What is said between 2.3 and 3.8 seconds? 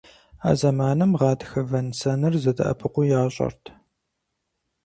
зэдэӀэпыкъуу ящӀэрт.